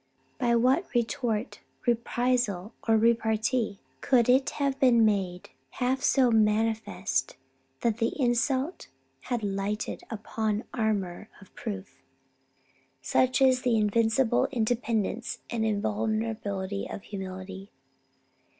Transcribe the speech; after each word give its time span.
By 0.39 0.55
what 0.55 0.87
retort, 0.95 1.59
reprisal, 1.85 2.73
or 2.87 2.97
repartee 2.97 3.81
could 4.01 4.29
it 4.29 4.49
have 4.57 4.79
been 4.79 5.05
made 5.05 5.51
half 5.69 6.01
so 6.01 6.31
manifest 6.31 7.37
that 7.81 7.99
the 7.99 8.19
insult 8.19 8.87
had 9.29 9.43
lighted 9.43 10.01
upon 10.09 10.63
armour 10.73 11.29
of 11.39 11.53
proof? 11.53 12.01
Such 12.99 13.43
is 13.43 13.61
the 13.61 13.77
invincible 13.77 14.47
independence 14.47 15.37
and 15.51 15.63
invulnerability 15.63 16.89
of 16.89 17.03
humility." 17.03 17.71